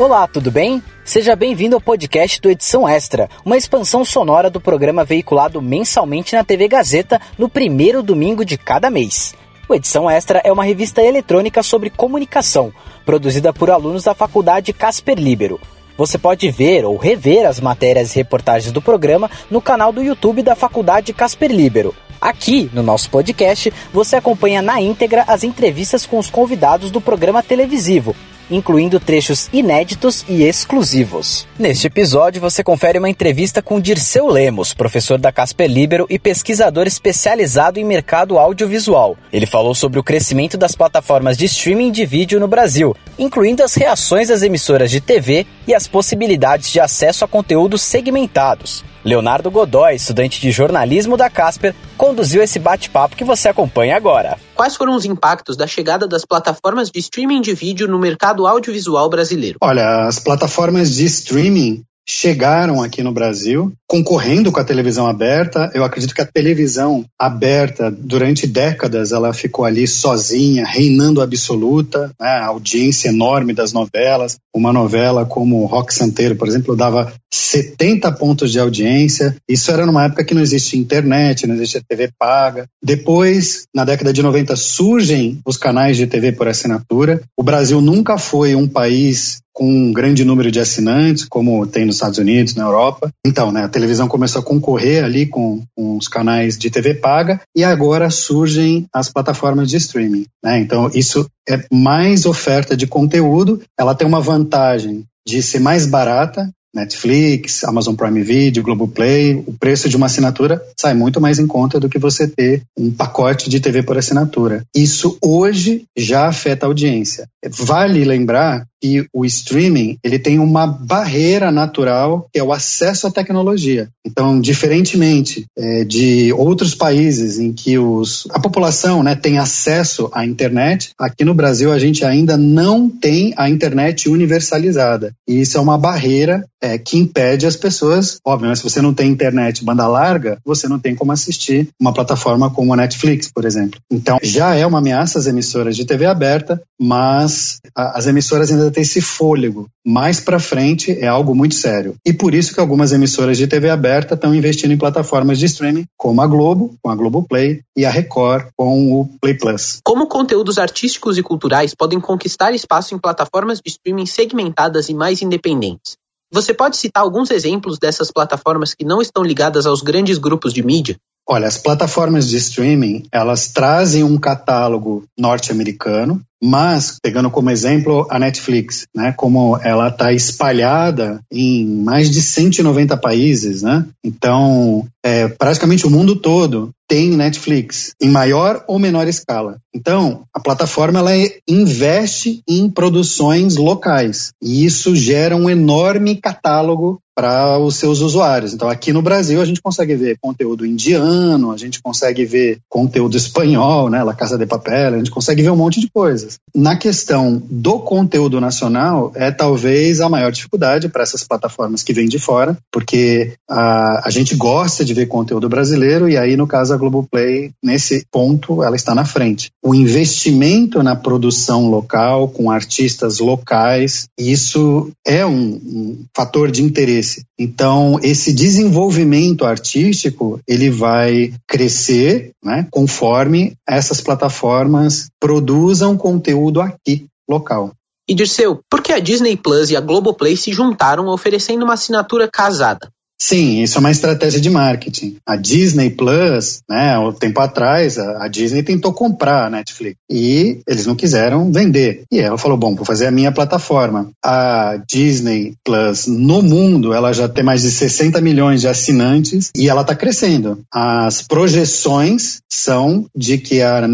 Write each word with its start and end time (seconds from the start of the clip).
Olá, 0.00 0.26
tudo 0.26 0.50
bem? 0.50 0.82
Seja 1.04 1.36
bem-vindo 1.36 1.76
ao 1.76 1.80
podcast 1.80 2.40
do 2.40 2.50
Edição 2.50 2.88
Extra, 2.88 3.28
uma 3.44 3.58
expansão 3.58 4.02
sonora 4.02 4.48
do 4.48 4.58
programa 4.58 5.04
veiculado 5.04 5.60
mensalmente 5.60 6.34
na 6.34 6.42
TV 6.42 6.68
Gazeta 6.68 7.20
no 7.36 7.50
primeiro 7.50 8.02
domingo 8.02 8.42
de 8.42 8.56
cada 8.56 8.88
mês. 8.88 9.34
O 9.68 9.74
Edição 9.74 10.08
Extra 10.08 10.40
é 10.42 10.50
uma 10.50 10.64
revista 10.64 11.02
eletrônica 11.02 11.62
sobre 11.62 11.90
comunicação, 11.90 12.72
produzida 13.04 13.52
por 13.52 13.70
alunos 13.70 14.04
da 14.04 14.14
Faculdade 14.14 14.72
Casper 14.72 15.18
Libero. 15.18 15.60
Você 15.98 16.16
pode 16.16 16.50
ver 16.50 16.86
ou 16.86 16.96
rever 16.96 17.46
as 17.46 17.60
matérias 17.60 18.12
e 18.12 18.16
reportagens 18.16 18.72
do 18.72 18.80
programa 18.80 19.30
no 19.50 19.60
canal 19.60 19.92
do 19.92 20.02
YouTube 20.02 20.42
da 20.42 20.56
Faculdade 20.56 21.12
Casper 21.12 21.52
Libero. 21.52 21.94
Aqui, 22.18 22.70
no 22.72 22.82
nosso 22.82 23.10
podcast, 23.10 23.70
você 23.92 24.16
acompanha 24.16 24.62
na 24.62 24.80
íntegra 24.80 25.26
as 25.28 25.44
entrevistas 25.44 26.06
com 26.06 26.18
os 26.18 26.30
convidados 26.30 26.90
do 26.90 27.02
programa 27.02 27.42
televisivo 27.42 28.16
incluindo 28.50 28.98
trechos 28.98 29.48
inéditos 29.52 30.24
e 30.28 30.42
exclusivos. 30.42 31.46
Neste 31.58 31.86
episódio, 31.86 32.40
você 32.40 32.64
confere 32.64 32.98
uma 32.98 33.08
entrevista 33.08 33.62
com 33.62 33.80
Dirceu 33.80 34.26
Lemos, 34.26 34.74
professor 34.74 35.18
da 35.18 35.30
Casper 35.30 35.70
Libero 35.70 36.06
e 36.10 36.18
pesquisador 36.18 36.86
especializado 36.86 37.78
em 37.78 37.84
mercado 37.84 38.38
audiovisual. 38.38 39.16
Ele 39.32 39.46
falou 39.46 39.74
sobre 39.74 39.98
o 39.98 40.02
crescimento 40.02 40.58
das 40.58 40.74
plataformas 40.74 41.36
de 41.36 41.44
streaming 41.44 41.92
de 41.92 42.04
vídeo 42.04 42.40
no 42.40 42.48
Brasil, 42.48 42.96
incluindo 43.18 43.62
as 43.62 43.74
reações 43.74 44.28
das 44.28 44.42
emissoras 44.42 44.90
de 44.90 45.00
TV 45.00 45.46
e 45.66 45.74
as 45.74 45.86
possibilidades 45.86 46.70
de 46.70 46.80
acesso 46.80 47.24
a 47.24 47.28
conteúdos 47.28 47.82
segmentados. 47.82 48.84
Leonardo 49.04 49.50
Godoy, 49.50 49.94
estudante 49.94 50.40
de 50.40 50.50
jornalismo 50.50 51.16
da 51.16 51.30
Casper, 51.30 51.74
conduziu 51.96 52.42
esse 52.42 52.58
bate-papo 52.58 53.16
que 53.16 53.24
você 53.24 53.48
acompanha 53.48 53.96
agora. 53.96 54.38
Quais 54.54 54.76
foram 54.76 54.94
os 54.94 55.04
impactos 55.04 55.56
da 55.56 55.66
chegada 55.66 56.06
das 56.06 56.24
plataformas 56.24 56.90
de 56.90 57.00
streaming 57.00 57.40
de 57.40 57.54
vídeo 57.54 57.88
no 57.88 57.98
mercado 57.98 58.46
audiovisual 58.46 59.08
brasileiro? 59.08 59.58
Olha, 59.62 60.06
as 60.06 60.18
plataformas 60.18 60.94
de 60.94 61.06
streaming 61.06 61.82
chegaram 62.10 62.82
aqui 62.82 63.02
no 63.02 63.12
Brasil, 63.12 63.72
concorrendo 63.86 64.50
com 64.50 64.58
a 64.58 64.64
televisão 64.64 65.06
aberta. 65.06 65.70
Eu 65.72 65.84
acredito 65.84 66.14
que 66.14 66.20
a 66.20 66.26
televisão 66.26 67.04
aberta, 67.18 67.90
durante 67.90 68.48
décadas, 68.48 69.12
ela 69.12 69.32
ficou 69.32 69.64
ali 69.64 69.86
sozinha, 69.86 70.66
reinando 70.66 71.22
absoluta, 71.22 72.10
né? 72.20 72.28
a 72.28 72.46
audiência 72.46 73.10
enorme 73.10 73.52
das 73.52 73.72
novelas. 73.72 74.38
Uma 74.52 74.72
novela 74.72 75.24
como 75.24 75.64
Rock 75.66 75.94
Santeiro, 75.94 76.34
por 76.34 76.48
exemplo, 76.48 76.74
dava 76.76 77.12
70 77.32 78.10
pontos 78.12 78.50
de 78.50 78.58
audiência. 78.58 79.36
Isso 79.48 79.70
era 79.70 79.86
numa 79.86 80.04
época 80.04 80.24
que 80.24 80.34
não 80.34 80.42
existia 80.42 80.80
internet, 80.80 81.46
não 81.46 81.54
existia 81.54 81.82
TV 81.86 82.10
paga. 82.18 82.66
Depois, 82.82 83.64
na 83.74 83.84
década 83.84 84.12
de 84.12 84.22
90, 84.22 84.56
surgem 84.56 85.40
os 85.46 85.56
canais 85.56 85.96
de 85.96 86.06
TV 86.06 86.32
por 86.32 86.48
assinatura. 86.48 87.20
O 87.36 87.42
Brasil 87.42 87.80
nunca 87.80 88.18
foi 88.18 88.54
um 88.54 88.68
país 88.68 89.40
com 89.52 89.68
um 89.68 89.92
grande 89.92 90.24
número 90.24 90.50
de 90.50 90.58
assinantes, 90.58 91.26
como 91.28 91.66
tem 91.66 91.84
nos 91.84 91.96
Estados 91.96 92.18
Unidos, 92.18 92.54
na 92.54 92.64
Europa. 92.64 93.12
Então, 93.26 93.52
né, 93.52 93.64
a 93.64 93.68
televisão 93.68 94.08
começou 94.08 94.40
a 94.40 94.44
concorrer 94.44 95.04
ali 95.04 95.26
com, 95.26 95.62
com 95.76 95.98
os 95.98 96.08
canais 96.08 96.56
de 96.56 96.70
TV 96.70 96.94
paga 96.94 97.40
e 97.54 97.62
agora 97.62 98.10
surgem 98.10 98.86
as 98.90 99.10
plataformas 99.10 99.68
de 99.68 99.76
streaming. 99.76 100.24
Né? 100.42 100.60
Então, 100.60 100.90
isso 100.94 101.28
é 101.48 101.62
mais 101.70 102.24
oferta 102.24 102.76
de 102.76 102.86
conteúdo, 102.86 103.60
ela 103.78 103.94
tem 103.94 104.06
uma 104.06 104.20
vantagem 104.20 105.04
de 105.26 105.42
ser 105.42 105.60
mais 105.60 105.84
barata, 105.86 106.50
Netflix, 106.74 107.64
Amazon 107.64 107.94
Prime 107.94 108.22
Video, 108.22 108.62
Globoplay, 108.62 109.34
o 109.46 109.52
preço 109.52 109.88
de 109.88 109.96
uma 109.96 110.06
assinatura 110.06 110.62
sai 110.78 110.94
muito 110.94 111.20
mais 111.20 111.38
em 111.38 111.46
conta 111.46 111.80
do 111.80 111.88
que 111.88 111.98
você 111.98 112.28
ter 112.28 112.62
um 112.78 112.90
pacote 112.90 113.50
de 113.50 113.60
TV 113.60 113.82
por 113.82 113.98
assinatura. 113.98 114.64
Isso 114.74 115.18
hoje 115.22 115.84
já 115.96 116.26
afeta 116.26 116.66
a 116.66 116.68
audiência. 116.68 117.26
Vale 117.48 118.04
lembrar 118.04 118.66
que 118.80 119.06
o 119.12 119.24
streaming 119.24 119.98
ele 120.02 120.18
tem 120.18 120.38
uma 120.38 120.66
barreira 120.66 121.52
natural 121.52 122.26
que 122.32 122.38
é 122.38 122.42
o 122.42 122.52
acesso 122.52 123.06
à 123.06 123.10
tecnologia. 123.10 123.88
Então, 124.06 124.40
diferentemente 124.40 125.44
é, 125.56 125.84
de 125.84 126.32
outros 126.32 126.74
países 126.74 127.38
em 127.38 127.52
que 127.52 127.78
os, 127.78 128.26
a 128.30 128.40
população 128.40 129.02
né, 129.02 129.14
tem 129.14 129.38
acesso 129.38 130.08
à 130.12 130.24
internet, 130.24 130.90
aqui 130.98 131.24
no 131.24 131.34
Brasil 131.34 131.72
a 131.72 131.78
gente 131.78 132.04
ainda 132.04 132.36
não 132.36 132.88
tem 132.88 133.34
a 133.36 133.50
internet 133.50 134.08
universalizada. 134.08 135.12
E 135.28 135.40
isso 135.40 135.58
é 135.58 135.60
uma 135.60 135.76
barreira 135.76 136.44
é, 136.62 136.78
que 136.78 136.98
impede 136.98 137.46
as 137.46 137.56
pessoas, 137.56 138.18
óbvio, 138.24 138.48
mas 138.48 138.58
se 138.58 138.64
você 138.64 138.82
não 138.82 138.92
tem 138.92 139.10
internet 139.10 139.64
banda 139.64 139.86
larga, 139.88 140.38
você 140.44 140.68
não 140.68 140.78
tem 140.78 140.94
como 140.94 141.12
assistir 141.12 141.68
uma 141.80 141.92
plataforma 141.92 142.50
como 142.50 142.72
a 142.74 142.76
Netflix, 142.76 143.30
por 143.32 143.44
exemplo. 143.44 143.80
Então, 143.90 144.18
já 144.22 144.54
é 144.54 144.66
uma 144.66 144.78
ameaça 144.78 145.18
às 145.18 145.26
emissoras 145.26 145.76
de 145.76 145.84
TV 145.84 146.06
aberta, 146.06 146.60
mas 146.78 147.60
a, 147.74 147.98
as 147.98 148.06
emissoras 148.06 148.50
ainda 148.50 148.70
têm 148.70 148.82
esse 148.82 149.00
fôlego. 149.00 149.68
Mais 149.86 150.20
para 150.20 150.38
frente 150.38 150.92
é 150.92 151.06
algo 151.06 151.34
muito 151.34 151.54
sério. 151.54 151.94
E 152.04 152.12
por 152.12 152.34
isso 152.34 152.52
que 152.52 152.60
algumas 152.60 152.92
emissoras 152.92 153.38
de 153.38 153.46
TV 153.46 153.70
aberta 153.70 154.14
estão 154.14 154.34
investindo 154.34 154.72
em 154.72 154.78
plataformas 154.78 155.38
de 155.38 155.46
streaming, 155.46 155.86
como 155.96 156.20
a 156.20 156.26
Globo, 156.26 156.74
com 156.82 156.90
a 156.90 156.94
Globoplay, 156.94 157.60
e 157.76 157.84
a 157.86 157.90
Record, 157.90 158.48
com 158.56 159.00
o 159.00 159.08
Play 159.20 159.34
Plus. 159.34 159.80
Como 159.82 160.06
conteúdos 160.06 160.58
artísticos 160.58 161.16
e 161.16 161.22
culturais 161.22 161.74
podem 161.74 161.98
conquistar 161.98 162.52
espaço 162.52 162.94
em 162.94 162.98
plataformas 162.98 163.58
de 163.58 163.70
streaming 163.70 164.06
segmentadas 164.06 164.88
e 164.88 164.94
mais 164.94 165.22
independentes? 165.22 165.96
Você 166.32 166.54
pode 166.54 166.76
citar 166.76 167.02
alguns 167.02 167.30
exemplos 167.30 167.78
dessas 167.78 168.12
plataformas 168.12 168.72
que 168.72 168.84
não 168.84 169.02
estão 169.02 169.22
ligadas 169.22 169.66
aos 169.66 169.82
grandes 169.82 170.16
grupos 170.16 170.52
de 170.52 170.62
mídia? 170.62 170.96
Olha, 171.28 171.48
as 171.48 171.58
plataformas 171.58 172.28
de 172.28 172.36
streaming, 172.36 173.04
elas 173.12 173.48
trazem 173.48 174.04
um 174.04 174.16
catálogo 174.16 175.04
norte-americano, 175.18 176.20
mas, 176.42 176.98
pegando 177.02 177.30
como 177.30 177.50
exemplo 177.50 178.06
a 178.10 178.18
Netflix, 178.18 178.86
né, 178.94 179.12
como 179.12 179.58
ela 179.62 179.88
está 179.88 180.12
espalhada 180.12 181.20
em 181.30 181.66
mais 181.66 182.10
de 182.10 182.22
190 182.22 182.96
países, 182.96 183.62
né? 183.62 183.86
Então, 184.02 184.86
é, 185.04 185.28
praticamente 185.28 185.86
o 185.86 185.90
mundo 185.90 186.16
todo 186.16 186.70
tem 186.88 187.10
Netflix, 187.10 187.94
em 188.02 188.10
maior 188.10 188.64
ou 188.66 188.78
menor 188.78 189.06
escala. 189.06 189.58
Então, 189.72 190.24
a 190.34 190.40
plataforma 190.40 190.98
ela 190.98 191.12
investe 191.46 192.42
em 192.48 192.68
produções 192.68 193.56
locais 193.56 194.32
e 194.42 194.64
isso 194.64 194.96
gera 194.96 195.36
um 195.36 195.48
enorme 195.48 196.16
catálogo 196.16 197.00
para 197.14 197.58
os 197.58 197.76
seus 197.76 198.00
usuários. 198.00 198.54
Então, 198.54 198.68
aqui 198.68 198.92
no 198.92 199.02
Brasil, 199.02 199.40
a 199.40 199.44
gente 199.44 199.60
consegue 199.60 199.94
ver 199.94 200.16
conteúdo 200.20 200.64
indiano, 200.64 201.52
a 201.52 201.56
gente 201.56 201.80
consegue 201.80 202.24
ver 202.24 202.58
conteúdo 202.68 203.16
espanhol, 203.16 203.90
né, 203.90 204.02
La 204.02 204.14
Casa 204.14 204.38
de 204.38 204.46
Papel, 204.46 204.94
a 204.94 204.96
gente 204.96 205.10
consegue 205.10 205.42
ver 205.42 205.50
um 205.50 205.56
monte 205.56 205.80
de 205.80 205.90
coisas. 206.30 206.38
Na 206.54 206.76
questão 206.76 207.42
do 207.50 207.80
conteúdo 207.80 208.40
nacional, 208.40 209.12
é 209.14 209.30
talvez 209.30 210.00
a 210.00 210.08
maior 210.08 210.30
dificuldade 210.30 210.88
para 210.88 211.02
essas 211.02 211.24
plataformas 211.24 211.82
que 211.82 211.92
vêm 211.92 212.08
de 212.08 212.18
fora, 212.18 212.56
porque 212.70 213.32
a, 213.48 214.06
a 214.06 214.10
gente 214.10 214.34
gosta 214.36 214.84
de 214.84 214.94
ver 214.94 215.06
conteúdo 215.06 215.48
brasileiro 215.48 216.08
e 216.08 216.16
aí, 216.16 216.36
no 216.36 216.46
caso, 216.46 216.72
a 216.72 216.76
Globoplay, 216.76 217.50
nesse 217.62 218.04
ponto, 218.10 218.62
ela 218.62 218.76
está 218.76 218.94
na 218.94 219.04
frente. 219.04 219.50
O 219.62 219.74
investimento 219.74 220.82
na 220.82 220.94
produção 220.94 221.68
local, 221.68 222.28
com 222.28 222.50
artistas 222.50 223.18
locais, 223.18 224.08
isso 224.18 224.90
é 225.06 225.24
um, 225.24 225.54
um 225.54 226.04
fator 226.14 226.50
de 226.50 226.62
interesse 226.62 227.24
então, 227.40 227.98
esse 228.02 228.34
desenvolvimento 228.34 229.46
artístico, 229.46 230.38
ele 230.46 230.68
vai 230.68 231.32
crescer, 231.48 232.32
né, 232.44 232.66
conforme 232.70 233.54
essas 233.66 234.02
plataformas 234.02 235.08
produzam 235.18 235.96
conteúdo 235.96 236.19
aqui, 236.60 237.06
local. 237.28 237.72
E 238.08 238.14
Dirceu, 238.14 238.60
por 238.68 238.82
que 238.82 238.92
a 238.92 238.98
Disney 238.98 239.36
Plus 239.36 239.70
e 239.70 239.76
a 239.76 239.80
Globoplay 239.80 240.36
se 240.36 240.52
juntaram 240.52 241.06
oferecendo 241.06 241.64
uma 241.64 241.74
assinatura 241.74 242.28
casada? 242.28 242.90
Sim, 243.22 243.62
isso 243.62 243.76
é 243.76 243.80
uma 243.80 243.90
estratégia 243.90 244.40
de 244.40 244.48
marketing. 244.48 245.16
A 245.26 245.36
Disney 245.36 245.90
Plus, 245.90 246.60
né, 246.68 246.98
um 246.98 247.12
tempo 247.12 247.38
atrás, 247.38 247.98
a, 247.98 248.26
Disney 248.28 248.62
tentou 248.62 248.94
comprar 248.94 249.46
a 249.46 249.50
Netflix 249.50 249.96
e 250.10 250.60
eles 250.66 250.86
não 250.86 250.94
quiseram 250.94 251.52
vender. 251.52 252.04
E 252.10 252.18
ela 252.18 252.38
falou: 252.38 252.56
bom, 252.56 252.74
vou 252.74 252.84
fazer 252.84 253.06
a 253.06 253.10
minha 253.10 253.30
plataforma. 253.30 254.10
A 254.24 254.80
Disney 254.88 255.54
Plus 255.62 256.06
no 256.06 256.40
mundo, 256.40 256.94
ela 256.94 257.12
já 257.12 257.28
tem 257.28 257.44
mais 257.44 257.60
de 257.60 257.70
60 257.70 258.20
milhões 258.22 258.62
de 258.62 258.68
assinantes 258.68 259.50
e 259.54 259.68
ela 259.68 259.82
está 259.82 259.94
crescendo. 259.94 260.60
As 260.72 261.20
projeções 261.20 262.40
são 262.50 263.04
de 263.14 263.36
que 263.36 263.60
a, 263.60 263.86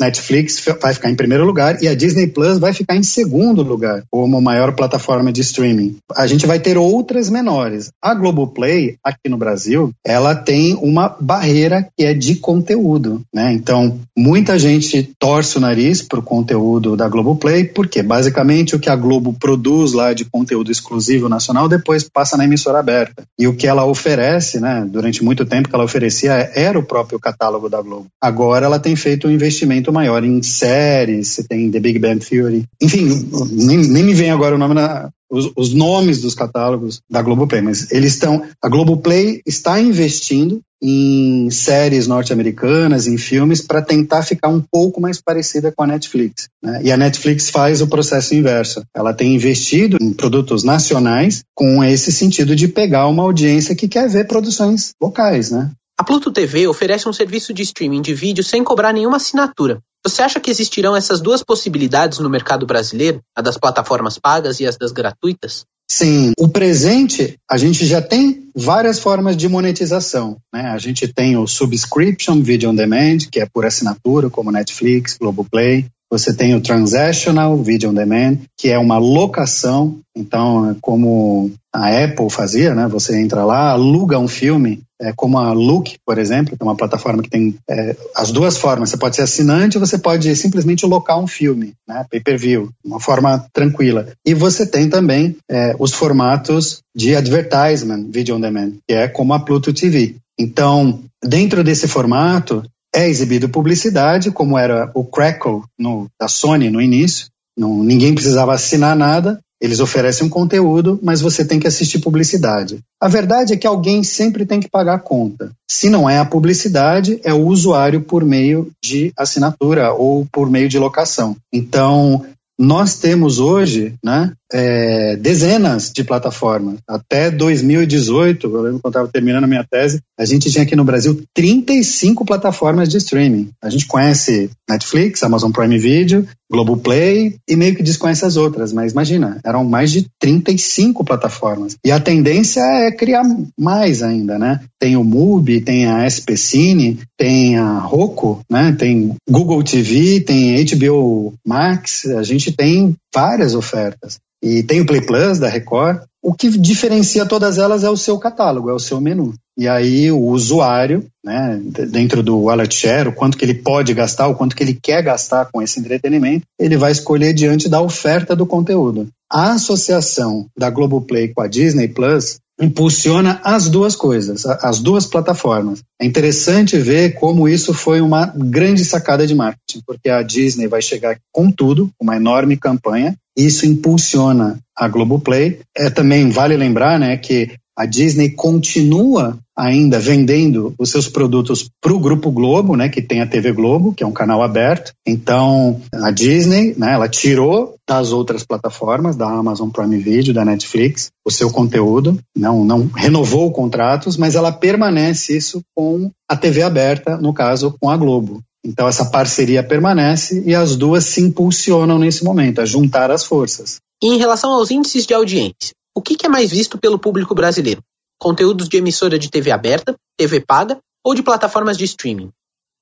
Netflix 0.00 0.64
vai 0.80 0.94
ficar 0.94 1.10
em 1.10 1.16
primeiro 1.16 1.44
lugar 1.44 1.82
e 1.82 1.88
a 1.88 1.94
Disney 1.94 2.28
Plus 2.28 2.58
vai 2.58 2.72
ficar 2.72 2.96
em 2.96 3.02
segundo 3.02 3.62
lugar 3.62 4.04
como 4.10 4.40
maior 4.40 4.74
plataforma 4.74 5.30
de 5.30 5.42
streaming. 5.42 5.96
A 6.16 6.26
gente 6.26 6.46
vai 6.46 6.58
ter 6.58 6.78
outras 6.78 7.28
menores. 7.28 7.90
A 8.02 8.14
Globo 8.14 8.53
Globoplay, 8.54 8.96
aqui 9.02 9.28
no 9.28 9.36
Brasil, 9.36 9.92
ela 10.06 10.34
tem 10.34 10.74
uma 10.74 11.14
barreira 11.20 11.86
que 11.96 12.04
é 12.04 12.14
de 12.14 12.36
conteúdo, 12.36 13.22
né? 13.34 13.52
Então, 13.52 13.98
muita 14.16 14.58
gente 14.58 15.10
torce 15.18 15.58
o 15.58 15.60
nariz 15.60 16.00
para 16.00 16.20
o 16.20 16.22
conteúdo 16.22 16.96
da 16.96 17.08
Globoplay, 17.08 17.64
porque 17.64 18.02
basicamente 18.02 18.76
o 18.76 18.78
que 18.78 18.88
a 18.88 18.96
Globo 18.96 19.34
produz 19.38 19.92
lá 19.92 20.14
de 20.14 20.24
conteúdo 20.24 20.70
exclusivo 20.70 21.28
nacional 21.28 21.68
depois 21.68 22.08
passa 22.08 22.36
na 22.36 22.44
emissora 22.44 22.78
aberta. 22.78 23.24
E 23.38 23.48
o 23.48 23.54
que 23.54 23.66
ela 23.66 23.84
oferece, 23.84 24.60
né, 24.60 24.86
durante 24.88 25.24
muito 25.24 25.44
tempo 25.44 25.68
que 25.68 25.74
ela 25.74 25.84
oferecia 25.84 26.32
era 26.54 26.78
o 26.78 26.82
próprio 26.82 27.18
catálogo 27.18 27.68
da 27.68 27.82
Globo. 27.82 28.06
Agora 28.22 28.66
ela 28.66 28.78
tem 28.78 28.94
feito 28.94 29.26
um 29.26 29.30
investimento 29.30 29.92
maior 29.92 30.22
em 30.22 30.42
séries, 30.42 31.28
você 31.28 31.42
tem 31.42 31.70
The 31.70 31.80
Big 31.80 31.98
Bang 31.98 32.24
Theory. 32.24 32.64
Enfim, 32.80 33.08
nem, 33.50 33.78
nem 33.78 34.04
me 34.04 34.14
vem 34.14 34.30
agora 34.30 34.54
o 34.54 34.58
nome 34.58 34.74
na, 34.74 35.10
os, 35.30 35.50
os 35.56 35.72
nomes 35.72 36.20
dos 36.20 36.34
catálogos 36.34 37.00
da 37.10 37.22
Globoplay, 37.22 37.60
mas 37.60 37.90
eles 37.90 38.14
estão. 38.14 38.42
A 38.62 38.68
Globoplay 38.68 39.40
está 39.46 39.80
investindo 39.80 40.60
em 40.82 41.50
séries 41.50 42.06
norte-americanas, 42.06 43.06
em 43.06 43.16
filmes, 43.16 43.62
para 43.62 43.80
tentar 43.80 44.22
ficar 44.22 44.48
um 44.48 44.60
pouco 44.60 45.00
mais 45.00 45.18
parecida 45.20 45.72
com 45.72 45.82
a 45.82 45.86
Netflix. 45.86 46.48
Né? 46.62 46.82
E 46.84 46.92
a 46.92 46.96
Netflix 46.96 47.48
faz 47.48 47.80
o 47.80 47.86
processo 47.86 48.34
inverso. 48.34 48.82
Ela 48.94 49.14
tem 49.14 49.34
investido 49.34 49.96
em 49.98 50.12
produtos 50.12 50.62
nacionais 50.62 51.42
com 51.54 51.82
esse 51.82 52.12
sentido 52.12 52.54
de 52.54 52.68
pegar 52.68 53.06
uma 53.06 53.22
audiência 53.22 53.74
que 53.74 53.88
quer 53.88 54.08
ver 54.10 54.26
produções 54.26 54.92
locais, 55.00 55.50
né? 55.50 55.70
A 55.96 56.02
Pluto 56.02 56.32
TV 56.32 56.66
oferece 56.66 57.08
um 57.08 57.12
serviço 57.12 57.54
de 57.54 57.62
streaming 57.62 58.02
de 58.02 58.12
vídeo 58.12 58.42
sem 58.42 58.64
cobrar 58.64 58.92
nenhuma 58.92 59.18
assinatura. 59.18 59.80
Você 60.04 60.22
acha 60.22 60.40
que 60.40 60.50
existirão 60.50 60.96
essas 60.96 61.20
duas 61.20 61.42
possibilidades 61.42 62.18
no 62.18 62.28
mercado 62.28 62.66
brasileiro, 62.66 63.22
a 63.34 63.40
das 63.40 63.56
plataformas 63.56 64.18
pagas 64.18 64.58
e 64.58 64.66
as 64.66 64.76
das 64.76 64.90
gratuitas? 64.90 65.64
Sim, 65.88 66.32
o 66.38 66.48
presente 66.48 67.38
a 67.48 67.56
gente 67.56 67.86
já 67.86 68.02
tem 68.02 68.50
várias 68.56 68.98
formas 68.98 69.36
de 69.36 69.48
monetização. 69.48 70.38
Né? 70.52 70.62
A 70.62 70.78
gente 70.78 71.06
tem 71.06 71.36
o 71.36 71.46
subscription 71.46 72.42
video 72.42 72.70
on 72.70 72.74
demand, 72.74 73.18
que 73.30 73.38
é 73.40 73.46
por 73.46 73.64
assinatura, 73.64 74.28
como 74.28 74.50
Netflix, 74.50 75.16
Globoplay. 75.16 75.86
Você 76.14 76.32
tem 76.32 76.54
o 76.54 76.60
Transactional 76.60 77.60
Video 77.60 77.90
on 77.90 77.94
Demand, 77.94 78.38
que 78.56 78.68
é 78.68 78.78
uma 78.78 78.98
locação, 78.98 79.98
então, 80.16 80.70
é 80.70 80.76
como 80.80 81.50
a 81.74 81.88
Apple 82.04 82.30
fazia, 82.30 82.72
né? 82.72 82.86
Você 82.86 83.20
entra 83.20 83.44
lá, 83.44 83.72
aluga 83.72 84.16
um 84.16 84.28
filme, 84.28 84.80
é 85.02 85.12
como 85.12 85.38
a 85.38 85.52
Look, 85.52 85.96
por 86.06 86.16
exemplo, 86.16 86.56
que 86.56 86.62
é 86.62 86.64
uma 86.64 86.76
plataforma 86.76 87.20
que 87.20 87.28
tem 87.28 87.56
é, 87.68 87.96
as 88.14 88.30
duas 88.30 88.56
formas. 88.56 88.90
Você 88.90 88.96
pode 88.96 89.16
ser 89.16 89.22
assinante 89.22 89.76
ou 89.76 89.84
você 89.84 89.98
pode 89.98 90.36
simplesmente 90.36 90.86
locar 90.86 91.18
um 91.18 91.26
filme, 91.26 91.72
né? 91.88 92.06
Pay-per-view, 92.08 92.70
uma 92.84 93.00
forma 93.00 93.44
tranquila. 93.52 94.06
E 94.24 94.34
você 94.34 94.64
tem 94.64 94.88
também 94.88 95.36
é, 95.50 95.74
os 95.80 95.92
formatos 95.92 96.78
de 96.94 97.16
advertisement, 97.16 98.06
video 98.08 98.36
on 98.36 98.40
demand, 98.40 98.74
que 98.86 98.94
é 98.94 99.08
como 99.08 99.34
a 99.34 99.40
Pluto 99.40 99.72
TV. 99.72 100.14
Então, 100.38 101.00
dentro 101.24 101.64
desse 101.64 101.88
formato, 101.88 102.62
é 102.94 103.08
exibido 103.08 103.48
publicidade, 103.48 104.30
como 104.30 104.56
era 104.56 104.90
o 104.94 105.04
Crackle 105.04 105.62
no, 105.78 106.06
da 106.20 106.28
Sony 106.28 106.70
no 106.70 106.80
início. 106.80 107.26
Não, 107.56 107.82
ninguém 107.82 108.14
precisava 108.14 108.54
assinar 108.54 108.96
nada, 108.96 109.40
eles 109.60 109.80
oferecem 109.80 110.26
um 110.26 110.30
conteúdo, 110.30 110.98
mas 111.02 111.20
você 111.20 111.44
tem 111.44 111.58
que 111.58 111.66
assistir 111.66 111.98
publicidade. 112.00 112.80
A 113.00 113.08
verdade 113.08 113.54
é 113.54 113.56
que 113.56 113.66
alguém 113.66 114.02
sempre 114.02 114.44
tem 114.44 114.60
que 114.60 114.68
pagar 114.68 114.94
a 114.94 114.98
conta. 114.98 115.52
Se 115.70 115.88
não 115.88 116.08
é 116.08 116.18
a 116.18 116.24
publicidade, 116.24 117.18
é 117.24 117.32
o 117.32 117.46
usuário 117.46 118.02
por 118.02 118.24
meio 118.24 118.70
de 118.84 119.12
assinatura 119.16 119.92
ou 119.92 120.26
por 120.30 120.50
meio 120.50 120.68
de 120.68 120.78
locação. 120.78 121.36
Então, 121.52 122.24
nós 122.58 122.96
temos 122.96 123.38
hoje 123.38 123.94
né, 124.04 124.32
é, 124.54 125.16
dezenas 125.16 125.90
de 125.90 126.04
plataformas. 126.04 126.76
Até 126.88 127.28
2018, 127.28 128.46
eu 128.46 128.62
lembro 128.62 128.78
quando 128.80 128.92
estava 128.92 129.08
terminando 129.08 129.44
a 129.44 129.48
minha 129.48 129.66
tese, 129.68 130.00
a 130.16 130.24
gente 130.24 130.48
tinha 130.48 130.62
aqui 130.62 130.76
no 130.76 130.84
Brasil 130.84 131.20
35 131.34 132.24
plataformas 132.24 132.88
de 132.88 132.98
streaming. 132.98 133.50
A 133.60 133.68
gente 133.68 133.86
conhece 133.86 134.48
Netflix, 134.70 135.24
Amazon 135.24 135.50
Prime 135.50 135.76
Video, 135.76 136.24
Globoplay 136.48 137.34
e 137.48 137.56
meio 137.56 137.74
que 137.74 137.82
desconhece 137.82 138.24
as 138.24 138.36
outras, 138.36 138.72
mas 138.72 138.92
imagina, 138.92 139.40
eram 139.44 139.64
mais 139.64 139.90
de 139.90 140.06
35 140.20 141.02
plataformas. 141.04 141.76
E 141.84 141.90
a 141.90 141.98
tendência 141.98 142.60
é 142.60 142.92
criar 142.92 143.24
mais 143.58 144.04
ainda, 144.04 144.38
né? 144.38 144.60
Tem 144.78 144.96
o 144.96 145.02
MUBI, 145.02 145.62
tem 145.62 145.86
a 145.86 146.06
SPCine, 146.06 147.00
tem 147.18 147.58
a 147.58 147.80
Roku, 147.80 148.40
né? 148.48 148.72
Tem 148.78 149.16
Google 149.28 149.64
TV, 149.64 150.20
tem 150.20 150.64
HBO 150.64 151.34
Max, 151.44 152.06
a 152.06 152.22
gente 152.22 152.52
tem 152.52 152.94
várias 153.12 153.56
ofertas. 153.56 154.18
E 154.44 154.62
tem 154.62 154.82
o 154.82 154.86
Play 154.86 155.00
Plus 155.00 155.38
da 155.38 155.48
Record. 155.48 156.02
O 156.22 156.34
que 156.34 156.50
diferencia 156.50 157.24
todas 157.24 157.56
elas 157.56 157.82
é 157.82 157.88
o 157.88 157.96
seu 157.96 158.18
catálogo, 158.18 158.68
é 158.68 158.74
o 158.74 158.78
seu 158.78 159.00
menu. 159.00 159.32
E 159.56 159.66
aí 159.66 160.12
o 160.12 160.20
usuário, 160.20 161.06
né, 161.24 161.58
dentro 161.88 162.22
do 162.22 162.38
wallet 162.42 162.74
share, 162.74 163.08
o 163.08 163.14
quanto 163.14 163.38
que 163.38 163.44
ele 163.44 163.54
pode 163.54 163.94
gastar, 163.94 164.28
o 164.28 164.34
quanto 164.34 164.54
que 164.54 164.62
ele 164.62 164.74
quer 164.74 165.02
gastar 165.02 165.46
com 165.46 165.62
esse 165.62 165.80
entretenimento, 165.80 166.44
ele 166.58 166.76
vai 166.76 166.92
escolher 166.92 167.32
diante 167.32 167.70
da 167.70 167.80
oferta 167.80 168.36
do 168.36 168.44
conteúdo. 168.44 169.08
A 169.32 169.52
associação 169.52 170.46
da 170.56 170.68
Globoplay 170.68 171.28
com 171.28 171.40
a 171.40 171.46
Disney 171.46 171.88
Plus 171.88 172.36
impulsiona 172.60 173.40
as 173.42 173.68
duas 173.68 173.96
coisas, 173.96 174.44
as 174.46 174.78
duas 174.78 175.06
plataformas. 175.06 175.80
É 176.00 176.04
interessante 176.04 176.76
ver 176.78 177.14
como 177.14 177.48
isso 177.48 177.72
foi 177.72 178.00
uma 178.00 178.26
grande 178.26 178.84
sacada 178.84 179.26
de 179.26 179.34
marketing, 179.34 179.82
porque 179.86 180.08
a 180.08 180.22
Disney 180.22 180.68
vai 180.68 180.82
chegar 180.82 181.16
com 181.32 181.50
tudo, 181.50 181.90
uma 182.00 182.16
enorme 182.16 182.56
campanha, 182.56 183.16
isso 183.36 183.66
impulsiona 183.66 184.58
a 184.76 184.88
Globoplay. 184.88 185.60
É 185.76 185.90
também 185.90 186.30
vale 186.30 186.56
lembrar, 186.56 186.98
né, 186.98 187.16
que 187.16 187.52
a 187.76 187.86
Disney 187.86 188.30
continua 188.30 189.36
ainda 189.56 190.00
vendendo 190.00 190.74
os 190.78 190.90
seus 190.90 191.08
produtos 191.08 191.68
para 191.80 191.92
o 191.92 191.98
Grupo 191.98 192.30
Globo, 192.30 192.76
né, 192.76 192.88
que 192.88 193.02
tem 193.02 193.20
a 193.20 193.26
TV 193.26 193.52
Globo, 193.52 193.92
que 193.92 194.02
é 194.02 194.06
um 194.06 194.12
canal 194.12 194.42
aberto. 194.42 194.92
Então, 195.06 195.80
a 195.92 196.10
Disney, 196.10 196.74
né, 196.76 196.94
ela 196.94 197.08
tirou 197.08 197.74
das 197.88 198.12
outras 198.12 198.44
plataformas, 198.44 199.16
da 199.16 199.28
Amazon 199.28 199.70
Prime 199.70 199.98
Video, 199.98 200.34
da 200.34 200.44
Netflix, 200.44 201.10
o 201.24 201.30
seu 201.30 201.50
conteúdo, 201.50 202.18
não, 202.36 202.64
não 202.64 202.86
renovou 202.86 203.50
contratos, 203.52 204.16
mas 204.16 204.34
ela 204.34 204.50
permanece 204.50 205.36
isso 205.36 205.60
com 205.74 206.10
a 206.28 206.36
TV 206.36 206.62
aberta, 206.62 207.16
no 207.16 207.32
caso, 207.32 207.74
com 207.80 207.90
a 207.90 207.96
Globo. 207.96 208.40
Então, 208.64 208.88
essa 208.88 209.10
parceria 209.10 209.62
permanece 209.62 210.42
e 210.46 210.54
as 210.54 210.74
duas 210.74 211.04
se 211.04 211.20
impulsionam 211.20 211.98
nesse 211.98 212.24
momento, 212.24 212.60
a 212.60 212.64
juntar 212.64 213.10
as 213.10 213.24
forças. 213.24 213.78
E 214.02 214.06
em 214.08 214.18
relação 214.18 214.50
aos 214.52 214.70
índices 214.70 215.06
de 215.06 215.12
audiência, 215.12 215.74
o 215.94 216.00
que, 216.00 216.16
é 216.24 216.28
mais 216.28 216.50
visto 216.50 216.78
pelo 216.78 216.98
público 216.98 217.34
brasileiro? 217.34 217.82
Conteúdos 218.18 218.68
de 218.68 218.78
emissora 218.78 219.18
de 219.18 219.30
TV 219.30 219.50
aberta, 219.50 219.94
TV 220.16 220.40
paga 220.40 220.78
ou 221.04 221.14
de 221.14 221.22
plataformas 221.22 221.76
de 221.76 221.84
streaming? 221.84 222.30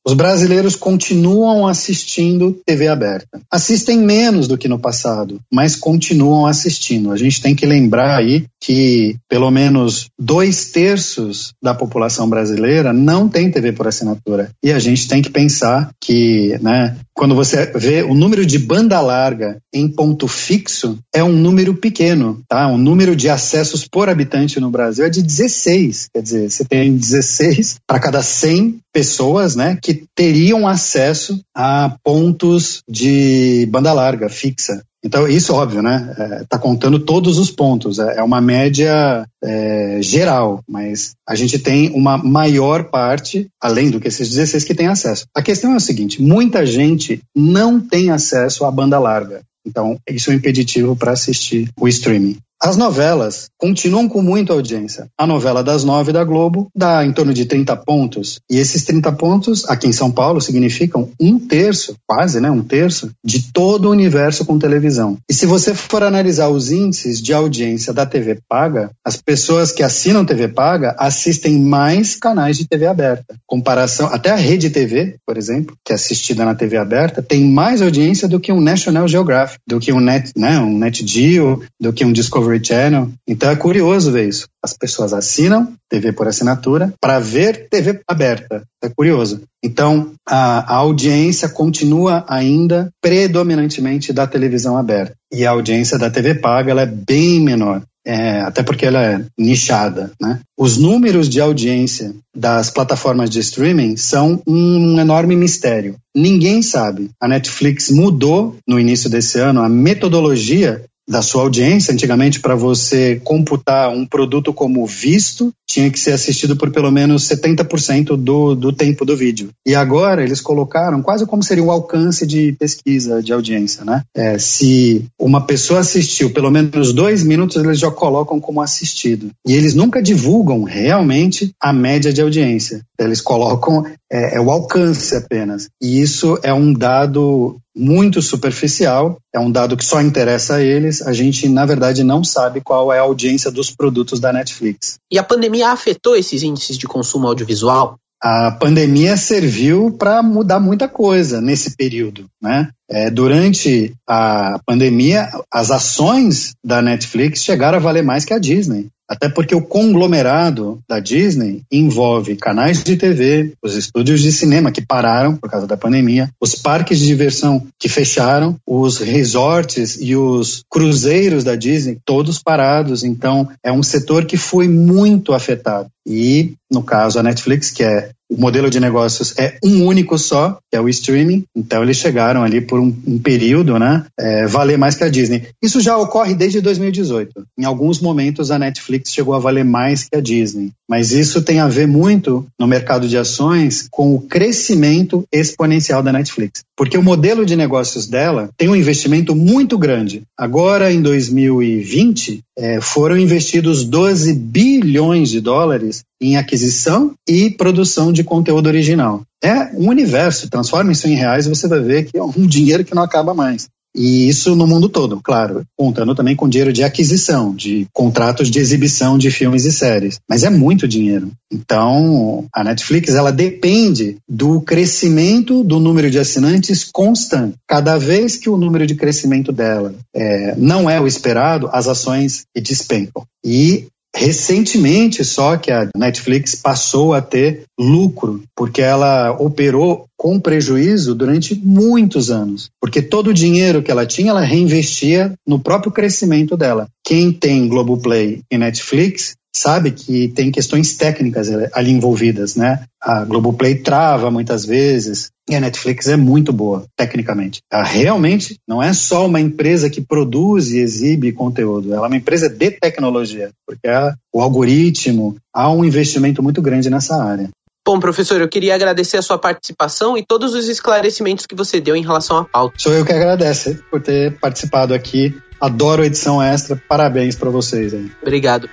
Os 0.04 0.14
brasileiros 0.14 0.74
continuam 0.74 1.66
assistindo 1.66 2.60
TV 2.66 2.88
aberta. 2.88 3.40
Assistem 3.50 3.98
menos 3.98 4.48
do 4.48 4.58
que 4.58 4.66
no 4.66 4.78
passado, 4.78 5.40
mas 5.52 5.76
continuam 5.76 6.44
assistindo. 6.44 7.12
A 7.12 7.16
gente 7.16 7.40
tem 7.40 7.54
que 7.54 7.64
lembrar 7.64 8.16
aí 8.16 8.44
que 8.60 9.16
pelo 9.28 9.50
menos 9.50 10.08
dois 10.18 10.72
terços 10.72 11.52
da 11.62 11.72
população 11.72 12.28
brasileira 12.28 12.92
não 12.92 13.28
tem 13.28 13.50
TV 13.50 13.72
por 13.72 13.86
assinatura. 13.86 14.50
E 14.62 14.72
a 14.72 14.78
gente 14.80 15.06
tem 15.06 15.22
que 15.22 15.30
pensar 15.30 15.90
que, 16.00 16.58
né, 16.60 16.96
quando 17.14 17.34
você 17.34 17.66
vê 17.74 18.02
o 18.02 18.14
número 18.14 18.44
de 18.44 18.58
banda 18.58 19.00
larga 19.00 19.58
em 19.72 19.88
ponto 19.88 20.26
fixo, 20.26 20.98
é 21.14 21.22
um 21.22 21.32
número 21.32 21.74
pequeno, 21.74 22.42
tá? 22.48 22.68
O 22.68 22.78
número 22.78 23.14
de 23.14 23.28
acessos 23.28 23.86
por 23.86 24.08
habitante 24.08 24.58
no 24.58 24.70
Brasil 24.70 25.04
é 25.04 25.10
de 25.10 25.22
16. 25.22 26.08
Quer 26.12 26.22
dizer, 26.22 26.50
você 26.50 26.64
tem 26.64 26.96
16 26.96 27.76
para 27.86 28.00
cada 28.00 28.22
100 28.22 28.80
pessoas, 28.92 29.56
né, 29.56 29.78
que 29.82 30.04
teriam 30.14 30.66
acesso 30.66 31.40
a 31.54 31.96
pontos 32.02 32.82
de 32.88 33.66
banda 33.70 33.92
larga 33.92 34.28
fixa. 34.28 34.82
Então, 35.04 35.26
isso 35.26 35.52
óbvio, 35.52 35.82
né? 35.82 36.14
Está 36.42 36.56
é, 36.56 36.60
contando 36.60 36.98
todos 36.98 37.38
os 37.38 37.50
pontos. 37.50 37.98
É, 37.98 38.18
é 38.18 38.22
uma 38.22 38.40
média 38.40 39.26
é, 39.42 39.98
geral, 40.00 40.62
mas 40.68 41.14
a 41.28 41.34
gente 41.34 41.58
tem 41.58 41.90
uma 41.90 42.16
maior 42.16 42.84
parte, 42.84 43.48
além 43.60 43.90
do 43.90 43.98
que 43.98 44.08
esses 44.08 44.28
16, 44.28 44.64
que 44.64 44.74
tem 44.74 44.86
acesso. 44.86 45.26
A 45.34 45.42
questão 45.42 45.72
é 45.72 45.76
a 45.76 45.80
seguinte: 45.80 46.22
muita 46.22 46.64
gente 46.64 47.20
não 47.34 47.80
tem 47.80 48.10
acesso 48.10 48.64
à 48.64 48.70
banda 48.70 48.98
larga. 48.98 49.40
Então, 49.66 49.96
isso 50.08 50.30
é 50.30 50.34
um 50.34 50.36
impeditivo 50.36 50.96
para 50.96 51.12
assistir 51.12 51.68
o 51.78 51.88
streaming. 51.88 52.36
As 52.64 52.76
novelas 52.76 53.50
continuam 53.58 54.08
com 54.08 54.22
muita 54.22 54.52
audiência. 54.52 55.08
A 55.18 55.26
novela 55.26 55.64
das 55.64 55.82
nove 55.82 56.12
da 56.12 56.22
Globo 56.22 56.68
dá 56.72 57.04
em 57.04 57.12
torno 57.12 57.34
de 57.34 57.44
30 57.44 57.74
pontos. 57.78 58.38
E 58.48 58.56
esses 58.56 58.84
30 58.84 59.10
pontos, 59.12 59.68
aqui 59.68 59.88
em 59.88 59.92
São 59.92 60.12
Paulo, 60.12 60.40
significam 60.40 61.10
um 61.20 61.40
terço, 61.40 61.96
quase, 62.06 62.40
né? 62.40 62.48
Um 62.52 62.62
terço, 62.62 63.10
de 63.24 63.50
todo 63.52 63.86
o 63.86 63.90
universo 63.90 64.44
com 64.44 64.60
televisão. 64.60 65.18
E 65.28 65.34
se 65.34 65.44
você 65.44 65.74
for 65.74 66.04
analisar 66.04 66.50
os 66.50 66.70
índices 66.70 67.20
de 67.20 67.32
audiência 67.32 67.92
da 67.92 68.06
TV 68.06 68.38
paga, 68.48 68.90
as 69.04 69.16
pessoas 69.16 69.72
que 69.72 69.82
assinam 69.82 70.24
TV 70.24 70.46
paga 70.46 70.94
assistem 71.00 71.58
mais 71.58 72.14
canais 72.14 72.56
de 72.56 72.68
TV 72.68 72.86
aberta. 72.86 73.34
Comparação, 73.44 74.06
até 74.06 74.30
a 74.30 74.36
Rede 74.36 74.70
TV, 74.70 75.16
por 75.26 75.36
exemplo, 75.36 75.76
que 75.84 75.90
é 75.90 75.96
assistida 75.96 76.44
na 76.44 76.54
TV 76.54 76.76
aberta, 76.76 77.22
tem 77.22 77.44
mais 77.44 77.82
audiência 77.82 78.28
do 78.28 78.38
que 78.38 78.52
um 78.52 78.60
National 78.60 79.08
Geographic, 79.08 79.58
do 79.66 79.80
que 79.80 79.92
um 79.92 79.98
Net, 79.98 80.30
né? 80.36 80.60
Um 80.60 80.78
Net 80.78 81.04
Geo, 81.04 81.60
do 81.80 81.92
que 81.92 82.04
um 82.04 82.12
Discovery 82.12 82.51
Discovery 82.52 82.64
Channel. 82.64 83.10
Então 83.26 83.50
é 83.50 83.56
curioso 83.56 84.12
ver 84.12 84.28
isso. 84.28 84.46
As 84.62 84.76
pessoas 84.76 85.12
assinam 85.12 85.72
TV 85.88 86.12
por 86.12 86.28
assinatura 86.28 86.92
para 87.00 87.18
ver 87.18 87.68
TV 87.68 88.00
aberta. 88.06 88.62
É 88.82 88.88
curioso. 88.88 89.42
Então 89.64 90.12
a, 90.28 90.74
a 90.74 90.76
audiência 90.76 91.48
continua 91.48 92.24
ainda 92.28 92.90
predominantemente 93.00 94.12
da 94.12 94.26
televisão 94.26 94.76
aberta. 94.76 95.14
E 95.32 95.46
a 95.46 95.50
audiência 95.50 95.98
da 95.98 96.10
TV 96.10 96.34
paga 96.34 96.70
ela 96.70 96.82
é 96.82 96.86
bem 96.86 97.40
menor. 97.40 97.82
É, 98.04 98.40
até 98.40 98.64
porque 98.64 98.84
ela 98.84 99.00
é 99.00 99.24
nichada. 99.38 100.10
Né? 100.20 100.40
Os 100.58 100.76
números 100.76 101.28
de 101.28 101.40
audiência 101.40 102.12
das 102.36 102.68
plataformas 102.68 103.30
de 103.30 103.38
streaming 103.38 103.96
são 103.96 104.42
um 104.44 104.98
enorme 104.98 105.36
mistério. 105.36 105.94
Ninguém 106.14 106.62
sabe. 106.62 107.10
A 107.20 107.28
Netflix 107.28 107.90
mudou 107.90 108.56
no 108.66 108.80
início 108.80 109.08
desse 109.08 109.38
ano 109.38 109.62
a 109.62 109.68
metodologia 109.68 110.84
da 111.08 111.22
sua 111.22 111.42
audiência. 111.42 111.92
Antigamente, 111.92 112.40
para 112.40 112.54
você 112.54 113.20
computar 113.24 113.90
um 113.90 114.06
produto 114.06 114.52
como 114.52 114.86
visto, 114.86 115.52
tinha 115.68 115.90
que 115.90 115.98
ser 115.98 116.12
assistido 116.12 116.56
por 116.56 116.70
pelo 116.70 116.90
menos 116.90 117.26
70% 117.28 118.16
do, 118.16 118.54
do 118.54 118.72
tempo 118.72 119.04
do 119.04 119.16
vídeo. 119.16 119.50
E 119.66 119.74
agora 119.74 120.22
eles 120.22 120.40
colocaram 120.40 121.02
quase 121.02 121.26
como 121.26 121.42
seria 121.42 121.64
o 121.64 121.70
alcance 121.70 122.26
de 122.26 122.52
pesquisa 122.52 123.22
de 123.22 123.32
audiência, 123.32 123.84
né? 123.84 124.02
É, 124.14 124.38
se 124.38 125.04
uma 125.18 125.40
pessoa 125.46 125.80
assistiu 125.80 126.30
pelo 126.30 126.50
menos 126.50 126.92
dois 126.92 127.22
minutos, 127.22 127.56
eles 127.56 127.78
já 127.78 127.90
colocam 127.90 128.40
como 128.40 128.60
assistido. 128.60 129.30
E 129.46 129.54
eles 129.54 129.74
nunca 129.74 130.02
divulgam 130.02 130.62
realmente 130.62 131.52
a 131.60 131.72
média 131.72 132.12
de 132.12 132.20
audiência. 132.20 132.82
Eles 133.02 133.20
colocam 133.20 133.84
é, 134.10 134.36
é 134.36 134.40
o 134.40 134.50
alcance 134.50 135.14
apenas. 135.14 135.68
E 135.80 136.00
isso 136.00 136.38
é 136.42 136.52
um 136.52 136.72
dado 136.72 137.58
muito 137.74 138.20
superficial, 138.20 139.18
é 139.34 139.40
um 139.40 139.50
dado 139.50 139.76
que 139.76 139.84
só 139.84 140.00
interessa 140.00 140.56
a 140.56 140.62
eles. 140.62 141.02
A 141.02 141.12
gente, 141.12 141.48
na 141.48 141.64
verdade, 141.64 142.04
não 142.04 142.22
sabe 142.22 142.60
qual 142.60 142.92
é 142.92 142.98
a 142.98 143.02
audiência 143.02 143.50
dos 143.50 143.70
produtos 143.70 144.20
da 144.20 144.32
Netflix. 144.32 144.98
E 145.10 145.18
a 145.18 145.22
pandemia 145.22 145.70
afetou 145.70 146.16
esses 146.16 146.42
índices 146.42 146.76
de 146.76 146.86
consumo 146.86 147.26
audiovisual? 147.26 147.96
A 148.24 148.52
pandemia 148.52 149.16
serviu 149.16 149.90
para 149.90 150.22
mudar 150.22 150.60
muita 150.60 150.86
coisa 150.86 151.40
nesse 151.40 151.74
período, 151.74 152.26
né? 152.40 152.68
É, 152.88 153.10
durante 153.10 153.94
a 154.08 154.60
pandemia, 154.64 155.28
as 155.52 155.72
ações 155.72 156.52
da 156.64 156.80
Netflix 156.80 157.42
chegaram 157.42 157.78
a 157.78 157.80
valer 157.80 158.04
mais 158.04 158.24
que 158.24 158.32
a 158.32 158.38
Disney. 158.38 158.86
Até 159.12 159.28
porque 159.28 159.54
o 159.54 159.60
conglomerado 159.60 160.80
da 160.88 160.98
Disney 160.98 161.60
envolve 161.70 162.34
canais 162.34 162.82
de 162.82 162.96
TV, 162.96 163.52
os 163.62 163.76
estúdios 163.76 164.22
de 164.22 164.32
cinema 164.32 164.72
que 164.72 164.80
pararam 164.80 165.36
por 165.36 165.50
causa 165.50 165.66
da 165.66 165.76
pandemia, 165.76 166.30
os 166.40 166.54
parques 166.54 166.98
de 166.98 167.06
diversão 167.06 167.66
que 167.78 167.90
fecharam, 167.90 168.56
os 168.66 169.00
resorts 169.00 169.98
e 170.00 170.16
os 170.16 170.64
cruzeiros 170.70 171.44
da 171.44 171.54
Disney, 171.54 171.98
todos 172.06 172.42
parados. 172.42 173.04
Então, 173.04 173.50
é 173.62 173.70
um 173.70 173.82
setor 173.82 174.24
que 174.24 174.38
foi 174.38 174.66
muito 174.66 175.34
afetado. 175.34 175.90
E, 176.06 176.54
no 176.70 176.82
caso, 176.82 177.18
a 177.18 177.22
Netflix, 177.22 177.70
que 177.70 177.84
é 177.84 178.10
o 178.32 178.40
modelo 178.40 178.70
de 178.70 178.80
negócios 178.80 179.34
é 179.38 179.58
um 179.62 179.84
único 179.84 180.18
só, 180.18 180.58
que 180.70 180.76
é 180.76 180.80
o 180.80 180.88
streaming. 180.88 181.44
Então 181.54 181.82
eles 181.82 181.98
chegaram 181.98 182.42
ali 182.42 182.62
por 182.62 182.80
um, 182.80 182.94
um 183.06 183.18
período, 183.18 183.78
né, 183.78 184.06
é, 184.18 184.46
valer 184.46 184.78
mais 184.78 184.94
que 184.94 185.04
a 185.04 185.10
Disney. 185.10 185.42
Isso 185.62 185.80
já 185.82 185.98
ocorre 185.98 186.34
desde 186.34 186.62
2018. 186.62 187.30
Em 187.58 187.64
alguns 187.64 188.00
momentos 188.00 188.50
a 188.50 188.58
Netflix 188.58 189.12
chegou 189.12 189.34
a 189.34 189.38
valer 189.38 189.66
mais 189.66 190.04
que 190.04 190.16
a 190.16 190.20
Disney. 190.20 190.70
Mas 190.88 191.12
isso 191.12 191.42
tem 191.42 191.60
a 191.60 191.68
ver 191.68 191.86
muito 191.86 192.46
no 192.58 192.66
mercado 192.66 193.06
de 193.06 193.18
ações 193.18 193.86
com 193.90 194.14
o 194.14 194.20
crescimento 194.22 195.24
exponencial 195.30 196.02
da 196.02 196.12
Netflix. 196.12 196.62
Porque 196.76 196.96
o 196.96 197.02
modelo 197.02 197.44
de 197.44 197.54
negócios 197.54 198.06
dela 198.06 198.48
tem 198.56 198.68
um 198.68 198.76
investimento 198.76 199.34
muito 199.34 199.76
grande. 199.76 200.22
Agora, 200.38 200.92
em 200.92 201.02
2020, 201.02 202.40
é, 202.58 202.80
foram 202.80 203.16
investidos 203.16 203.84
12 203.84 204.32
bilhões 204.34 205.30
de 205.30 205.40
dólares 205.40 205.91
em 206.20 206.36
aquisição 206.36 207.12
e 207.28 207.50
produção 207.50 208.12
de 208.12 208.24
conteúdo 208.24 208.66
original. 208.66 209.22
É 209.42 209.70
um 209.74 209.88
universo, 209.88 210.48
transforma 210.48 210.92
isso 210.92 211.08
em 211.08 211.14
reais 211.14 211.46
e 211.46 211.48
você 211.48 211.68
vai 211.68 211.80
ver 211.80 212.04
que 212.04 212.16
é 212.16 212.22
um 212.22 212.46
dinheiro 212.46 212.84
que 212.84 212.94
não 212.94 213.02
acaba 213.02 213.34
mais. 213.34 213.68
E 213.94 214.26
isso 214.28 214.56
no 214.56 214.66
mundo 214.66 214.88
todo, 214.88 215.20
claro, 215.22 215.64
contando 215.76 216.14
também 216.14 216.34
com 216.34 216.48
dinheiro 216.48 216.72
de 216.72 216.82
aquisição, 216.82 217.54
de 217.54 217.86
contratos 217.92 218.50
de 218.50 218.58
exibição 218.58 219.18
de 219.18 219.30
filmes 219.30 219.66
e 219.66 219.72
séries. 219.72 220.18
Mas 220.28 220.44
é 220.44 220.50
muito 220.50 220.88
dinheiro. 220.88 221.30
Então, 221.52 222.46
a 222.54 222.64
Netflix 222.64 223.14
ela 223.14 223.30
depende 223.30 224.16
do 224.26 224.62
crescimento 224.62 225.62
do 225.62 225.78
número 225.78 226.10
de 226.10 226.18
assinantes 226.18 226.88
constante. 226.90 227.54
Cada 227.68 227.98
vez 227.98 228.36
que 228.36 228.48
o 228.48 228.56
número 228.56 228.86
de 228.86 228.94
crescimento 228.94 229.52
dela 229.52 229.94
é, 230.14 230.54
não 230.56 230.88
é 230.88 230.98
o 230.98 231.06
esperado, 231.06 231.68
as 231.70 231.86
ações 231.86 232.44
despencam. 232.56 233.24
E 233.44 233.88
Recentemente, 234.14 235.24
só 235.24 235.56
que 235.56 235.72
a 235.72 235.88
Netflix 235.96 236.54
passou 236.54 237.14
a 237.14 237.22
ter 237.22 237.64
lucro, 237.78 238.42
porque 238.54 238.82
ela 238.82 239.32
operou 239.32 240.06
com 240.16 240.38
prejuízo 240.38 241.14
durante 241.14 241.54
muitos 241.54 242.30
anos. 242.30 242.70
Porque 242.80 243.00
todo 243.02 243.30
o 243.30 243.34
dinheiro 243.34 243.82
que 243.82 243.90
ela 243.90 244.06
tinha, 244.06 244.30
ela 244.30 244.42
reinvestia 244.42 245.32
no 245.46 245.58
próprio 245.58 245.90
crescimento 245.90 246.56
dela. 246.56 246.86
Quem 247.04 247.32
tem 247.32 247.66
Globoplay 247.66 248.40
e 248.50 248.58
Netflix 248.58 249.34
sabe 249.54 249.90
que 249.90 250.28
tem 250.28 250.50
questões 250.50 250.96
técnicas 250.96 251.48
ali 251.72 251.90
envolvidas, 251.90 252.56
né? 252.56 252.84
A 253.00 253.24
Globoplay 253.24 253.76
trava 253.76 254.30
muitas 254.30 254.64
vezes 254.64 255.30
e 255.48 255.54
a 255.54 255.60
Netflix 255.60 256.08
é 256.08 256.16
muito 256.16 256.52
boa, 256.52 256.84
tecnicamente. 256.96 257.60
Ela 257.70 257.84
realmente 257.84 258.56
não 258.66 258.82
é 258.82 258.92
só 258.92 259.26
uma 259.26 259.40
empresa 259.40 259.90
que 259.90 260.00
produz 260.00 260.70
e 260.70 260.78
exibe 260.78 261.32
conteúdo, 261.32 261.92
ela 261.92 262.06
é 262.06 262.08
uma 262.08 262.16
empresa 262.16 262.48
de 262.48 262.70
tecnologia, 262.70 263.50
porque 263.66 263.88
o 264.32 264.40
algoritmo, 264.40 265.36
há 265.52 265.70
um 265.70 265.84
investimento 265.84 266.42
muito 266.42 266.62
grande 266.62 266.88
nessa 266.88 267.22
área. 267.22 267.50
Bom, 267.84 267.98
professor, 267.98 268.40
eu 268.40 268.48
queria 268.48 268.76
agradecer 268.76 269.16
a 269.16 269.22
sua 269.22 269.38
participação 269.38 270.16
e 270.16 270.24
todos 270.24 270.54
os 270.54 270.68
esclarecimentos 270.68 271.46
que 271.46 271.54
você 271.54 271.80
deu 271.80 271.96
em 271.96 272.02
relação 272.02 272.38
à 272.38 272.44
pauta. 272.44 272.76
Sou 272.78 272.92
eu 272.92 273.04
que 273.04 273.12
agradeço 273.12 273.82
por 273.90 274.00
ter 274.00 274.38
participado 274.38 274.94
aqui. 274.94 275.36
Adoro 275.60 276.02
a 276.02 276.06
edição 276.06 276.40
extra. 276.40 276.80
Parabéns 276.88 277.34
para 277.34 277.50
vocês 277.50 277.92
aí. 277.92 278.08
Obrigado. 278.22 278.68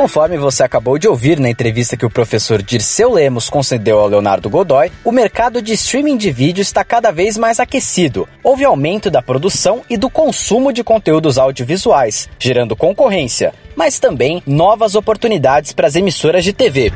Conforme 0.00 0.38
você 0.38 0.62
acabou 0.62 0.98
de 0.98 1.06
ouvir 1.06 1.38
na 1.38 1.50
entrevista 1.50 1.94
que 1.94 2.06
o 2.06 2.10
professor 2.10 2.62
Dirceu 2.62 3.12
Lemos 3.12 3.50
concedeu 3.50 3.98
ao 3.98 4.08
Leonardo 4.08 4.48
Godoy, 4.48 4.90
o 5.04 5.12
mercado 5.12 5.60
de 5.60 5.74
streaming 5.74 6.16
de 6.16 6.32
vídeo 6.32 6.62
está 6.62 6.82
cada 6.82 7.10
vez 7.10 7.36
mais 7.36 7.60
aquecido. 7.60 8.26
Houve 8.42 8.64
aumento 8.64 9.10
da 9.10 9.20
produção 9.20 9.82
e 9.90 9.98
do 9.98 10.08
consumo 10.08 10.72
de 10.72 10.82
conteúdos 10.82 11.36
audiovisuais, 11.36 12.30
gerando 12.38 12.74
concorrência, 12.74 13.52
mas 13.76 14.00
também 14.00 14.42
novas 14.46 14.94
oportunidades 14.94 15.74
para 15.74 15.86
as 15.86 15.94
emissoras 15.94 16.44
de 16.44 16.54
TV. 16.54 16.90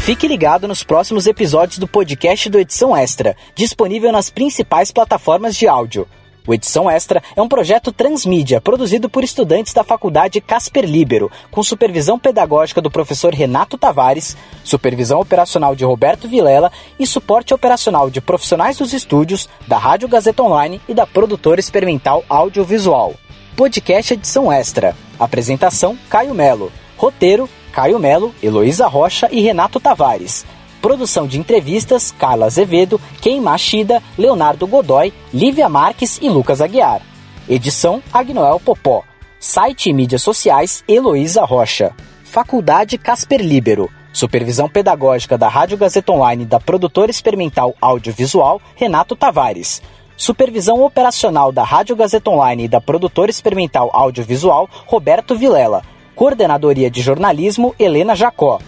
Fique 0.00 0.28
ligado 0.28 0.68
nos 0.68 0.84
próximos 0.84 1.26
episódios 1.26 1.78
do 1.78 1.88
podcast 1.88 2.50
do 2.50 2.58
Edição 2.58 2.94
Extra, 2.94 3.34
disponível 3.54 4.12
nas 4.12 4.28
principais 4.28 4.92
plataformas 4.92 5.56
de 5.56 5.66
áudio. 5.66 6.06
O 6.48 6.54
Edição 6.54 6.90
Extra 6.90 7.22
é 7.36 7.42
um 7.42 7.46
projeto 7.46 7.92
transmídia 7.92 8.58
produzido 8.58 9.06
por 9.10 9.22
estudantes 9.22 9.74
da 9.74 9.84
Faculdade 9.84 10.40
Casper 10.40 10.86
Libero, 10.86 11.30
com 11.50 11.62
supervisão 11.62 12.18
pedagógica 12.18 12.80
do 12.80 12.90
professor 12.90 13.34
Renato 13.34 13.76
Tavares, 13.76 14.34
supervisão 14.64 15.20
operacional 15.20 15.76
de 15.76 15.84
Roberto 15.84 16.26
Vilela 16.26 16.72
e 16.98 17.06
suporte 17.06 17.52
operacional 17.52 18.08
de 18.08 18.22
profissionais 18.22 18.78
dos 18.78 18.94
estúdios, 18.94 19.46
da 19.66 19.76
Rádio 19.76 20.08
Gazeta 20.08 20.42
Online 20.42 20.80
e 20.88 20.94
da 20.94 21.06
produtora 21.06 21.60
experimental 21.60 22.24
audiovisual. 22.30 23.12
Podcast 23.54 24.14
Edição 24.14 24.50
Extra. 24.50 24.96
Apresentação: 25.20 25.98
Caio 26.08 26.34
Melo. 26.34 26.72
Roteiro: 26.96 27.46
Caio 27.72 27.98
Melo, 27.98 28.34
Heloísa 28.42 28.86
Rocha 28.86 29.28
e 29.30 29.42
Renato 29.42 29.78
Tavares. 29.78 30.46
Produção 30.80 31.26
de 31.26 31.38
entrevistas: 31.38 32.12
Carla 32.16 32.46
Azevedo, 32.46 33.00
Ken 33.20 33.40
Machida, 33.40 34.02
Leonardo 34.16 34.66
Godoy, 34.66 35.12
Lívia 35.32 35.68
Marques 35.68 36.18
e 36.22 36.28
Lucas 36.28 36.60
Aguiar. 36.60 37.02
Edição: 37.48 38.02
Agnoel 38.12 38.60
Popó. 38.60 39.02
Site 39.40 39.90
e 39.90 39.92
mídias 39.92 40.22
sociais: 40.22 40.84
Heloísa 40.86 41.44
Rocha. 41.44 41.92
Faculdade 42.24 42.96
Casper 42.98 43.40
Libero. 43.40 43.90
Supervisão 44.12 44.68
pedagógica 44.68 45.38
da 45.38 45.48
Rádio 45.48 45.76
Gazeta 45.76 46.12
Online 46.12 46.44
da 46.44 46.58
produtora 46.58 47.10
experimental 47.10 47.74
audiovisual 47.80 48.60
Renato 48.74 49.14
Tavares. 49.14 49.82
Supervisão 50.16 50.82
operacional 50.82 51.52
da 51.52 51.62
Rádio 51.62 51.94
Gazeta 51.94 52.30
Online 52.30 52.64
e 52.64 52.68
da 52.68 52.80
produtora 52.80 53.30
experimental 53.30 53.90
audiovisual 53.92 54.68
Roberto 54.86 55.36
Vilela. 55.36 55.82
Coordenadoria 56.16 56.90
de 56.90 57.00
jornalismo 57.00 57.74
Helena 57.78 58.16
Jacó. 58.16 58.58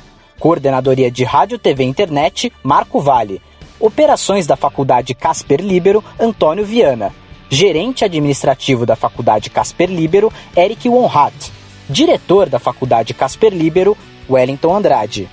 Coordenadoria 0.40 1.10
de 1.10 1.22
Rádio, 1.22 1.58
TV 1.58 1.84
e 1.84 1.86
Internet, 1.86 2.52
Marco 2.62 2.98
Vale. 2.98 3.42
Operações 3.78 4.46
da 4.46 4.56
Faculdade 4.56 5.14
Casper 5.14 5.60
Libero, 5.60 6.02
Antônio 6.18 6.64
Viana. 6.64 7.14
Gerente 7.50 8.04
administrativo 8.04 8.86
da 8.86 8.96
Faculdade 8.96 9.50
Casper 9.50 9.90
Libero, 9.90 10.32
Eric 10.56 10.88
Wonhat. 10.88 11.52
Diretor 11.88 12.48
da 12.48 12.58
Faculdade 12.58 13.12
Casper 13.12 13.52
Libero, 13.52 13.96
Wellington 14.28 14.74
Andrade. 14.74 15.28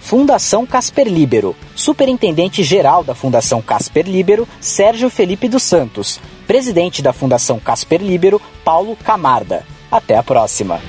Fundação 0.00 0.64
Casper 0.64 1.06
Libero. 1.06 1.54
Superintendente 1.74 2.62
geral 2.62 3.04
da 3.04 3.14
Fundação 3.14 3.60
Casper 3.60 4.06
Libero, 4.06 4.48
Sérgio 4.60 5.10
Felipe 5.10 5.48
dos 5.48 5.64
Santos. 5.64 6.18
Presidente 6.46 7.02
da 7.02 7.12
Fundação 7.12 7.58
Casper 7.58 8.00
Libero, 8.00 8.40
Paulo 8.64 8.96
Camarda. 8.96 9.64
Até 9.90 10.16
a 10.16 10.22
próxima. 10.22 10.80